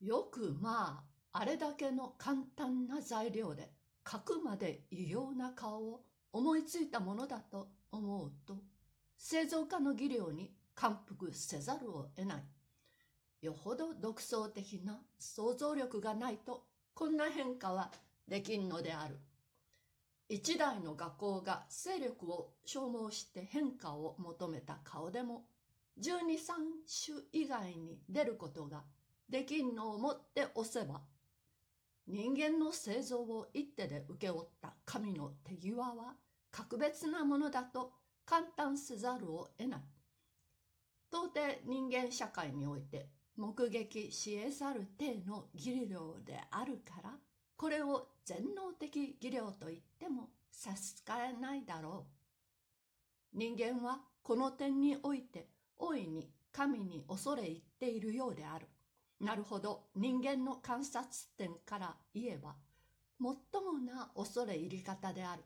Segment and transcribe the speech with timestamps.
[0.00, 3.70] よくまあ、あれだけの簡単な材料で、
[4.10, 6.00] 書くまで異様な顔を
[6.32, 8.56] 思いついたものだと思うと、
[9.18, 12.44] 製造家の技量に感服せざるを得ない。
[13.42, 16.64] よほど独創的な想像力がないと、
[16.94, 17.92] こんな変化は
[18.26, 19.18] できんのである。
[20.30, 25.44] 一台の画工が勢力を消耗して変化を求めた顔でも、
[25.98, 26.56] 十二三
[27.06, 28.82] 種以外に出ることが
[29.30, 31.00] できんのをもって押せば、
[32.08, 36.16] 人間の製造を一手で請け負った神の手際は
[36.50, 37.92] 格別なものだと
[38.26, 39.80] 簡単せざるを得ない。
[41.12, 47.12] 到底人間社会において目撃し得ざる体の技量であるから、
[47.56, 52.06] これを全能的技量と言っても差し支えないだろ
[53.34, 53.38] う。
[53.38, 55.46] 人間はこの点において
[55.78, 58.66] 大いに神に恐れ入っているようである。
[59.20, 62.56] なるほど人間の観察点から言えば
[63.20, 63.28] 最
[63.62, 65.42] もな恐れ入り方である。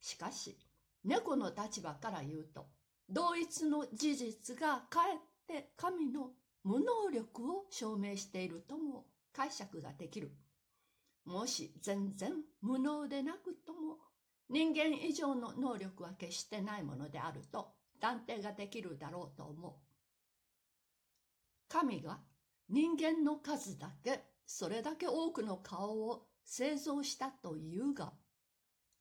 [0.00, 0.58] しかし
[1.04, 2.66] 猫の立場から言うと
[3.08, 6.30] 同一の事実がかえって神の
[6.64, 10.32] 無能力を証明しているとも解釈ができる。
[11.24, 13.98] もし全然無能でなくとも
[14.48, 19.72] 人間以上の能力は決してないものであると断定ができるだろうと思う。
[21.68, 22.20] 神が
[22.68, 28.12] 人間の数だけ、それだけ多くの顔を製造したというが、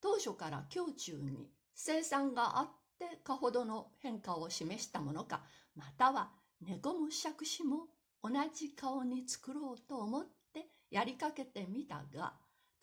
[0.00, 5.42] 当初から胸中に生産があってかほどの変化を示したものか、
[5.76, 7.86] または猫も杓子も
[8.22, 12.34] 同じ顔に作ろうと思ってやりかけてみたが、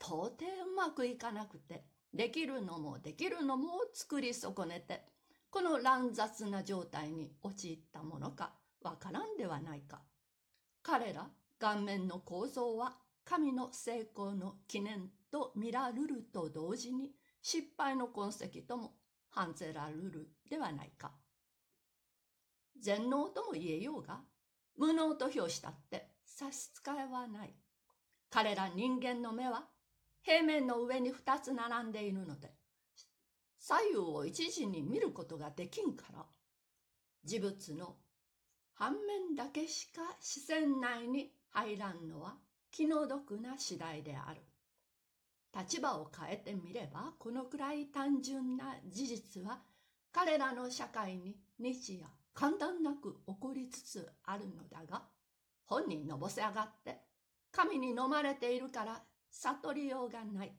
[0.01, 1.83] 到底うまくいかなくて、
[2.13, 5.03] できるのもできるのも作り損ねて、
[5.49, 10.01] この乱雑な状態に陥ったものかわからんではないか。
[10.81, 18.93] 彼ら顔面の構造は神の成功の記念と見られると同時に失敗の痕跡とも
[19.29, 21.11] 判ぜられるではないか。
[22.79, 24.21] 全能とも言えようが、
[24.77, 27.53] 無能と評したって差し支えはない。
[28.29, 29.65] 彼ら人間の目は
[30.21, 32.51] 平面の上に二つ並んでいるので、
[33.59, 36.25] 左右を一時に見ることができんから、
[37.23, 37.95] 事物の
[38.79, 42.37] 反面だけしか視線内に入らんのは
[42.71, 44.39] 気の毒な次第である。
[45.53, 49.59] 立場を変えてみれば、このくらい単純な事実は
[50.13, 55.03] 彼らの社会に日夜簡単なく起こりつつあるのだが、
[55.65, 56.99] 本人のぼせ上がって
[57.51, 60.53] 神に飲まれているから悟りようがない。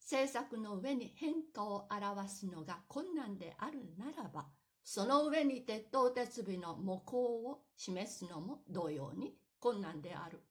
[0.00, 4.46] 政策の上に変化を表すのが困難であるならば、
[4.84, 10.42] その上に鉄頭鉄尾の模倣を示すのも同様に困難である。